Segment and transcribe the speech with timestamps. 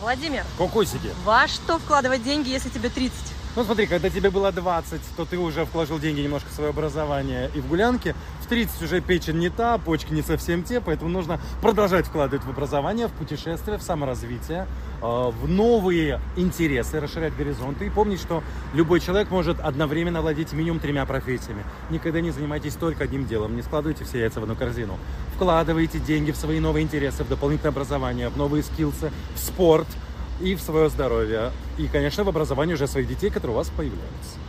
[0.00, 1.10] Владимир, Кокосики.
[1.24, 3.12] во что вкладывать деньги, если тебе 30?
[3.56, 7.50] Ну смотри, когда тебе было 20, то ты уже вложил деньги немножко в свое образование
[7.54, 8.14] и в гулянки.
[8.46, 12.48] В 30 уже печень не та, почки не совсем те, поэтому нужно продолжать вкладывать в
[12.48, 14.68] образование, в путешествия, в саморазвитие,
[15.02, 17.86] э, в новые интересы, расширять горизонты.
[17.86, 21.64] И помнить, что любой человек может одновременно владеть минимум тремя профессиями.
[21.90, 24.96] Никогда не занимайтесь только одним делом, не складывайте все яйца в одну корзину.
[25.34, 29.88] Вкладывайте деньги в свои новые интересы, в дополнительное образование, в новые скиллсы, в спорт–
[30.40, 31.50] и в свое здоровье.
[31.78, 34.45] И, конечно, в образование уже своих детей, которые у вас появляются.